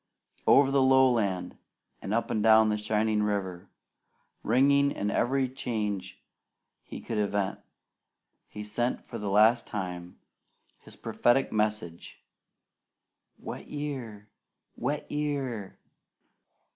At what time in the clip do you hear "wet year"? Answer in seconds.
13.37-14.27, 14.75-15.77